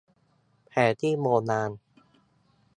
[0.67, 1.71] แผนที่โบราณ